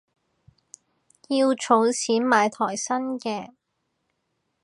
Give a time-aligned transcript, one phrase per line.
[1.27, 3.51] 要儲錢買台新嘅